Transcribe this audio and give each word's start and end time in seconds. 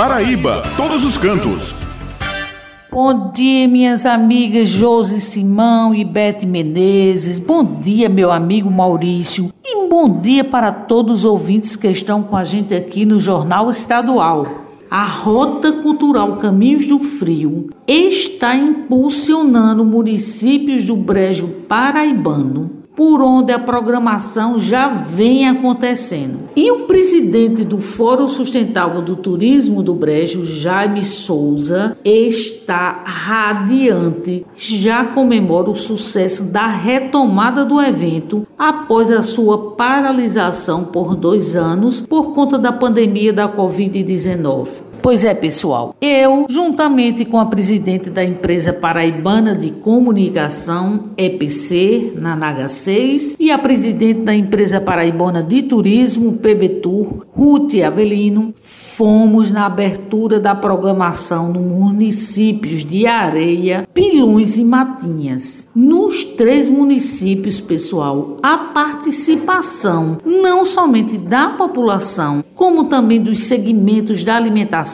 Paraíba, 0.00 0.62
todos 0.78 1.04
os 1.04 1.18
cantos. 1.18 1.74
Bom 2.90 3.30
dia, 3.32 3.68
minhas 3.68 4.06
amigas 4.06 4.66
Josi 4.66 5.20
Simão 5.20 5.94
e 5.94 6.06
Bete 6.06 6.46
Menezes. 6.46 7.38
Bom 7.38 7.62
dia, 7.82 8.08
meu 8.08 8.32
amigo 8.32 8.70
Maurício. 8.70 9.52
E 9.62 9.86
bom 9.90 10.18
dia 10.18 10.42
para 10.42 10.72
todos 10.72 11.18
os 11.18 11.24
ouvintes 11.26 11.76
que 11.76 11.86
estão 11.86 12.22
com 12.22 12.34
a 12.34 12.44
gente 12.44 12.74
aqui 12.74 13.04
no 13.04 13.20
Jornal 13.20 13.68
Estadual. 13.68 14.46
A 14.90 15.04
Rota 15.04 15.70
Cultural 15.70 16.36
Caminhos 16.36 16.86
do 16.86 16.98
Frio 16.98 17.68
está 17.86 18.56
impulsionando 18.56 19.84
municípios 19.84 20.86
do 20.86 20.96
Brejo 20.96 21.46
Paraibano 21.68 22.79
por 22.94 23.22
onde 23.22 23.52
a 23.52 23.58
programação 23.58 24.58
já 24.58 24.88
vem 24.88 25.48
acontecendo. 25.48 26.50
E 26.54 26.70
o 26.70 26.80
presidente 26.80 27.64
do 27.64 27.78
Fórum 27.78 28.26
Sustentável 28.26 29.00
do 29.00 29.16
Turismo 29.16 29.82
do 29.82 29.94
Brejo, 29.94 30.44
Jaime 30.44 31.04
Souza, 31.04 31.96
está 32.04 33.02
radiante. 33.04 34.44
Já 34.56 35.04
comemora 35.04 35.70
o 35.70 35.76
sucesso 35.76 36.44
da 36.44 36.66
retomada 36.66 37.64
do 37.64 37.80
evento 37.80 38.46
após 38.58 39.10
a 39.10 39.22
sua 39.22 39.72
paralisação 39.72 40.84
por 40.84 41.14
dois 41.16 41.56
anos 41.56 42.02
por 42.02 42.32
conta 42.32 42.58
da 42.58 42.72
pandemia 42.72 43.32
da 43.32 43.48
Covid-19. 43.48 44.89
Pois 45.02 45.24
é, 45.24 45.32
pessoal, 45.32 45.94
eu, 46.00 46.46
juntamente 46.48 47.24
com 47.24 47.38
a 47.38 47.46
presidente 47.46 48.10
da 48.10 48.22
empresa 48.22 48.72
paraibana 48.72 49.54
de 49.56 49.70
comunicação, 49.70 51.10
EPC, 51.16 52.12
na 52.16 52.36
Naga 52.36 52.68
6, 52.68 53.36
e 53.40 53.50
a 53.50 53.58
presidente 53.58 54.20
da 54.20 54.34
empresa 54.34 54.78
paraibana 54.78 55.42
de 55.42 55.62
turismo, 55.62 56.34
PBTUR, 56.34 57.26
Ruth 57.32 57.74
Avelino, 57.82 58.52
fomos 58.60 59.50
na 59.50 59.64
abertura 59.64 60.38
da 60.38 60.54
programação 60.54 61.50
nos 61.50 61.62
municípios 61.62 62.84
de 62.84 63.06
Areia, 63.06 63.88
Pilões 63.94 64.58
e 64.58 64.64
Matinhas. 64.64 65.66
Nos 65.74 66.24
três 66.24 66.68
municípios, 66.68 67.58
pessoal, 67.60 68.36
a 68.42 68.58
participação 68.58 70.18
não 70.22 70.66
somente 70.66 71.16
da 71.16 71.48
população, 71.48 72.44
como 72.54 72.84
também 72.84 73.22
dos 73.22 73.44
segmentos 73.44 74.22
da 74.22 74.36
alimentação, 74.36 74.89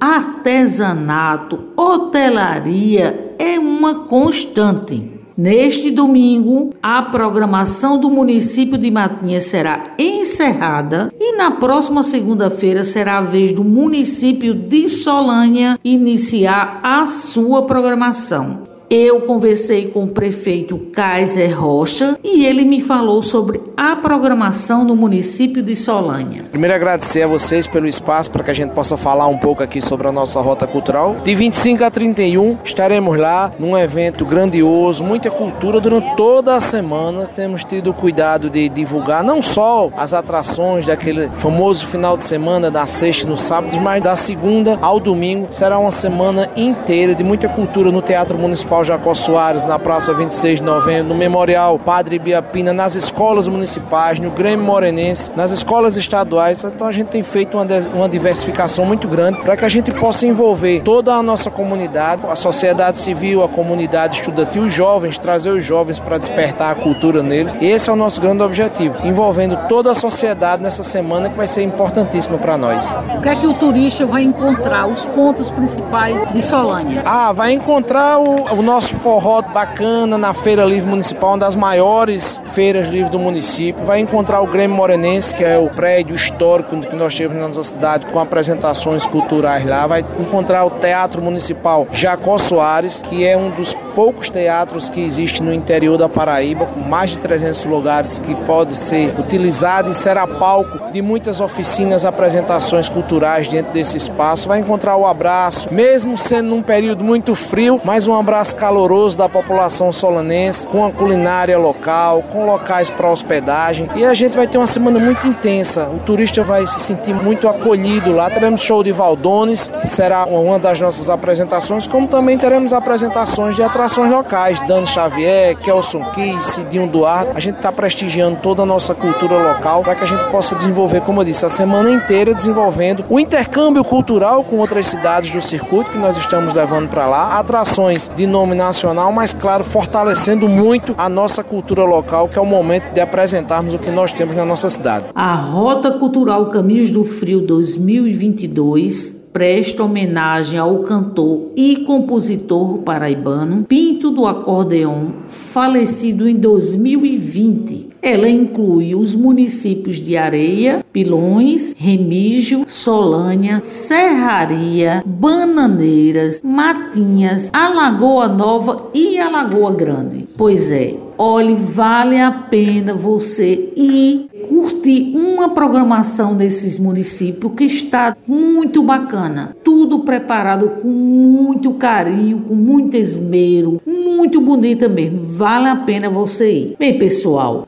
artesanato, 0.00 1.72
hotelaria 1.76 3.34
é 3.38 3.58
uma 3.58 4.06
constante. 4.06 5.18
Neste 5.36 5.92
domingo, 5.92 6.70
a 6.82 7.00
programação 7.00 8.00
do 8.00 8.10
município 8.10 8.76
de 8.76 8.90
Matinhas 8.90 9.44
será 9.44 9.94
encerrada 9.96 11.12
e 11.18 11.36
na 11.36 11.52
próxima 11.52 12.02
segunda-feira 12.02 12.82
será 12.82 13.18
a 13.18 13.22
vez 13.22 13.52
do 13.52 13.62
município 13.62 14.52
de 14.52 14.88
Solânia 14.88 15.78
iniciar 15.84 16.80
a 16.82 17.06
sua 17.06 17.62
programação. 17.62 18.67
Eu 18.90 19.20
conversei 19.20 19.88
com 19.88 20.04
o 20.04 20.08
prefeito 20.08 20.78
Kaiser 20.94 21.60
Rocha 21.60 22.18
e 22.24 22.46
ele 22.46 22.64
me 22.64 22.80
falou 22.80 23.22
sobre 23.22 23.60
a 23.76 23.94
programação 23.96 24.82
no 24.82 24.96
município 24.96 25.62
de 25.62 25.76
Solânia. 25.76 26.44
Primeiro 26.50 26.74
agradecer 26.74 27.20
a 27.20 27.26
vocês 27.26 27.66
pelo 27.66 27.86
espaço 27.86 28.30
para 28.30 28.42
que 28.42 28.50
a 28.50 28.54
gente 28.54 28.70
possa 28.70 28.96
falar 28.96 29.26
um 29.26 29.36
pouco 29.36 29.62
aqui 29.62 29.82
sobre 29.82 30.08
a 30.08 30.12
nossa 30.12 30.40
rota 30.40 30.66
cultural. 30.66 31.16
De 31.22 31.34
25 31.34 31.84
a 31.84 31.90
31 31.90 32.56
estaremos 32.64 33.18
lá 33.18 33.52
num 33.58 33.76
evento 33.76 34.24
grandioso, 34.24 35.04
muita 35.04 35.30
cultura 35.30 35.80
durante 35.80 36.16
toda 36.16 36.54
a 36.54 36.60
semana. 36.60 37.26
Temos 37.26 37.64
tido 37.64 37.90
o 37.90 37.94
cuidado 37.94 38.48
de 38.48 38.70
divulgar 38.70 39.22
não 39.22 39.42
só 39.42 39.90
as 39.98 40.14
atrações 40.14 40.86
daquele 40.86 41.28
famoso 41.34 41.86
final 41.86 42.16
de 42.16 42.22
semana 42.22 42.70
da 42.70 42.86
sexta 42.86 43.26
e 43.26 43.28
no 43.28 43.36
sábado, 43.36 43.78
mas 43.82 44.02
da 44.02 44.16
segunda 44.16 44.78
ao 44.80 44.98
domingo 44.98 45.48
será 45.50 45.78
uma 45.78 45.90
semana 45.90 46.48
inteira 46.56 47.14
de 47.14 47.22
muita 47.22 47.50
cultura 47.50 47.92
no 47.92 48.00
Teatro 48.00 48.38
Municipal 48.38 48.77
Municipal 48.78 48.84
Jacó 48.84 49.14
Soares, 49.14 49.64
na 49.64 49.78
Praça 49.78 50.12
26 50.12 50.60
de 50.60 50.64
Novembro, 50.64 51.08
no 51.08 51.14
Memorial 51.14 51.78
Padre 51.78 52.18
Biapina, 52.18 52.72
nas 52.72 52.94
escolas 52.94 53.48
municipais, 53.48 54.18
no 54.18 54.30
Grêmio 54.30 54.64
Morenense, 54.64 55.32
nas 55.34 55.50
escolas 55.50 55.96
estaduais. 55.96 56.62
Então 56.64 56.86
a 56.86 56.92
gente 56.92 57.08
tem 57.08 57.22
feito 57.22 57.56
uma, 57.56 57.66
uma 57.94 58.08
diversificação 58.08 58.84
muito 58.84 59.08
grande 59.08 59.40
para 59.40 59.56
que 59.56 59.64
a 59.64 59.68
gente 59.68 59.90
possa 59.90 60.26
envolver 60.26 60.82
toda 60.82 61.14
a 61.14 61.22
nossa 61.22 61.50
comunidade, 61.50 62.22
a 62.28 62.36
sociedade 62.36 62.98
civil, 62.98 63.42
a 63.42 63.48
comunidade 63.48 64.16
estudantil, 64.16 64.64
os 64.64 64.72
jovens, 64.72 65.18
trazer 65.18 65.50
os 65.50 65.64
jovens 65.64 65.98
para 65.98 66.18
despertar 66.18 66.70
a 66.70 66.74
cultura 66.74 67.22
nele. 67.22 67.52
Esse 67.60 67.90
é 67.90 67.92
o 67.92 67.96
nosso 67.96 68.20
grande 68.20 68.42
objetivo, 68.42 68.98
envolvendo 69.04 69.56
toda 69.68 69.90
a 69.90 69.94
sociedade 69.94 70.62
nessa 70.62 70.82
semana 70.82 71.28
que 71.28 71.36
vai 71.36 71.46
ser 71.46 71.62
importantíssima 71.62 72.38
para 72.38 72.56
nós. 72.56 72.94
O 73.16 73.20
que 73.20 73.28
é 73.28 73.36
que 73.36 73.46
o 73.46 73.54
turista 73.54 74.06
vai 74.06 74.22
encontrar, 74.22 74.86
os 74.86 75.06
pontos 75.06 75.50
principais 75.50 76.32
de 76.32 76.42
Solânia? 76.42 77.02
Ah, 77.04 77.32
vai 77.32 77.52
encontrar 77.52 78.18
o, 78.18 78.44
o 78.54 78.62
nosso 78.68 78.94
forró 78.96 79.40
bacana 79.40 80.18
na 80.18 80.34
Feira 80.34 80.62
Livre 80.62 80.90
Municipal, 80.90 81.30
uma 81.30 81.38
das 81.38 81.56
maiores 81.56 82.38
feiras 82.58 82.88
livres 82.88 83.08
do 83.08 83.20
município. 83.20 83.84
Vai 83.84 84.00
encontrar 84.00 84.40
o 84.40 84.46
Grêmio 84.48 84.76
Morenense, 84.76 85.32
que 85.32 85.44
é 85.44 85.56
o 85.56 85.70
prédio 85.70 86.16
histórico 86.16 86.76
que 86.80 86.96
nós 86.96 87.14
temos 87.14 87.36
na 87.36 87.46
nossa 87.46 87.62
cidade, 87.62 88.06
com 88.06 88.18
apresentações 88.18 89.06
culturais 89.06 89.64
lá. 89.64 89.86
Vai 89.86 90.04
encontrar 90.18 90.64
o 90.64 90.70
Teatro 90.70 91.22
Municipal 91.22 91.86
Jacó 91.92 92.36
Soares, 92.36 93.00
que 93.00 93.24
é 93.24 93.36
um 93.36 93.50
dos 93.50 93.76
poucos 93.94 94.28
teatros 94.28 94.90
que 94.90 95.00
existe 95.00 95.40
no 95.40 95.52
interior 95.52 95.96
da 95.96 96.08
Paraíba, 96.08 96.66
com 96.66 96.80
mais 96.80 97.10
de 97.10 97.18
300 97.18 97.64
lugares 97.64 98.18
que 98.18 98.34
pode 98.44 98.76
ser 98.76 99.12
utilizado 99.18 99.90
e 99.90 99.94
será 99.94 100.26
palco 100.26 100.90
de 100.90 101.00
muitas 101.00 101.40
oficinas, 101.40 102.04
apresentações 102.04 102.88
culturais 102.88 103.46
dentro 103.46 103.72
desse 103.72 103.96
espaço. 103.96 104.48
Vai 104.48 104.58
encontrar 104.58 104.96
o 104.96 105.06
abraço, 105.06 105.72
mesmo 105.72 106.18
sendo 106.18 106.50
num 106.50 106.62
período 106.62 107.04
muito 107.04 107.36
frio, 107.36 107.80
mas 107.84 108.08
um 108.08 108.14
abraço 108.14 108.56
caloroso 108.56 109.16
da 109.16 109.28
população 109.28 109.92
solanense, 109.92 110.66
com 110.66 110.84
a 110.84 110.90
culinária 110.90 111.56
local, 111.56 112.24
com 112.32 112.47
locais 112.48 112.90
para 112.90 113.10
hospedagem. 113.10 113.88
E 113.94 114.04
a 114.04 114.14
gente 114.14 114.36
vai 114.36 114.46
ter 114.46 114.58
uma 114.58 114.66
semana 114.66 114.98
muito 114.98 115.26
intensa. 115.26 115.88
O 115.88 115.98
turista 115.98 116.42
vai 116.42 116.66
se 116.66 116.80
sentir 116.80 117.14
muito 117.14 117.46
acolhido 117.46 118.12
lá. 118.12 118.30
Teremos 118.30 118.62
show 118.62 118.82
de 118.82 118.92
Valdones, 118.92 119.68
que 119.80 119.86
será 119.86 120.24
uma 120.24 120.58
das 120.58 120.80
nossas 120.80 121.10
apresentações, 121.10 121.86
como 121.86 122.08
também 122.08 122.38
teremos 122.38 122.72
apresentações 122.72 123.54
de 123.54 123.62
atrações 123.62 124.10
locais. 124.10 124.60
Dani 124.66 124.86
Xavier, 124.86 125.56
Kelson 125.56 126.04
Kiss, 126.12 126.52
Cidinho 126.52 126.86
Duarte. 126.86 127.32
A 127.34 127.40
gente 127.40 127.56
está 127.56 127.70
prestigiando 127.70 128.38
toda 128.40 128.62
a 128.62 128.66
nossa 128.66 128.94
cultura 128.94 129.36
local 129.36 129.82
para 129.82 129.94
que 129.94 130.04
a 130.04 130.06
gente 130.06 130.24
possa 130.30 130.54
desenvolver, 130.54 131.02
como 131.02 131.20
eu 131.20 131.24
disse, 131.24 131.44
a 131.44 131.50
semana 131.50 131.90
inteira 131.90 132.32
desenvolvendo 132.32 133.04
o 133.08 133.20
intercâmbio 133.20 133.84
cultural 133.84 134.42
com 134.44 134.56
outras 134.56 134.86
cidades 134.86 135.30
do 135.30 135.40
circuito 135.40 135.90
que 135.90 135.98
nós 135.98 136.16
estamos 136.16 136.54
levando 136.54 136.88
para 136.88 137.06
lá. 137.06 137.38
Atrações 137.38 138.10
de 138.14 138.26
nome 138.26 138.54
nacional, 138.54 139.12
mas 139.12 139.34
claro, 139.34 139.64
fortalecendo 139.64 140.48
muito 140.48 140.94
a 140.96 141.08
nossa 141.08 141.42
cultura 141.42 141.84
local, 141.84 142.28
que 142.28 142.37
é 142.38 142.40
o 142.40 142.46
momento 142.46 142.92
de 142.92 143.00
apresentarmos 143.00 143.74
o 143.74 143.78
que 143.78 143.90
nós 143.90 144.12
temos 144.12 144.34
na 144.34 144.44
nossa 144.44 144.70
cidade. 144.70 145.06
A 145.14 145.34
Rota 145.34 145.92
Cultural 145.92 146.46
Caminhos 146.46 146.90
do 146.90 147.02
Frio 147.02 147.40
2022 147.40 149.18
presta 149.32 149.84
homenagem 149.84 150.58
ao 150.58 150.78
cantor 150.78 151.50
e 151.54 151.78
compositor 151.84 152.78
paraibano 152.78 153.64
Pinto 153.64 154.10
do 154.10 154.26
Acordeon, 154.26 155.10
falecido 155.26 156.28
em 156.28 156.36
2020. 156.36 157.88
Ela 158.00 158.28
inclui 158.28 158.94
os 158.94 159.14
municípios 159.14 159.96
de 159.96 160.16
Areia, 160.16 160.84
Pilões, 160.92 161.74
Remígio, 161.76 162.64
Solânia, 162.66 163.60
Serraria, 163.64 165.02
Bananeiras, 165.04 166.40
Matinhas, 166.42 167.50
Alagoa 167.52 168.28
Nova 168.28 168.88
e 168.94 169.18
Alagoa 169.18 169.72
Grande. 169.72 170.26
Pois 170.36 170.70
é, 170.70 170.96
olhe, 171.18 171.54
vale 171.54 172.20
a 172.20 172.30
pena 172.30 172.94
você 172.94 173.72
ir 173.76 174.28
curtir 174.48 175.12
uma 175.14 175.50
programação 175.50 176.34
desses 176.34 176.78
municípios 176.78 177.52
que 177.54 177.64
está 177.64 178.16
muito 178.26 178.82
bacana. 178.82 179.54
Tudo 179.62 180.00
preparado 180.00 180.68
com 180.80 180.88
muito 180.88 181.74
carinho, 181.74 182.40
com 182.40 182.54
muito 182.54 182.96
esmero, 182.96 183.80
muito 183.86 184.40
bonita 184.40 184.88
mesmo. 184.88 185.18
Vale 185.22 185.68
a 185.68 185.76
pena 185.76 186.08
você 186.08 186.50
ir. 186.50 186.76
Bem, 186.78 186.98
pessoal, 186.98 187.67